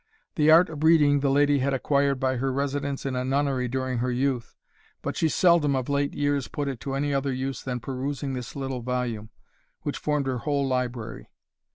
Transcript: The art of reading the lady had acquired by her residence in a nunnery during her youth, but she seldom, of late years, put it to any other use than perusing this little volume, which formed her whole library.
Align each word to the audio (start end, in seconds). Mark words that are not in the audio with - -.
The 0.33 0.49
art 0.49 0.67
of 0.71 0.83
reading 0.83 1.19
the 1.19 1.29
lady 1.29 1.59
had 1.59 1.75
acquired 1.75 2.19
by 2.19 2.37
her 2.37 2.51
residence 2.51 3.05
in 3.05 3.15
a 3.15 3.23
nunnery 3.23 3.67
during 3.67 3.99
her 3.99 4.11
youth, 4.11 4.55
but 5.03 5.15
she 5.15 5.29
seldom, 5.29 5.75
of 5.75 5.89
late 5.89 6.15
years, 6.15 6.47
put 6.47 6.67
it 6.67 6.79
to 6.79 6.95
any 6.95 7.13
other 7.13 7.31
use 7.31 7.61
than 7.61 7.79
perusing 7.79 8.33
this 8.33 8.55
little 8.55 8.81
volume, 8.81 9.29
which 9.83 9.99
formed 9.99 10.25
her 10.25 10.39
whole 10.39 10.67
library. 10.67 11.29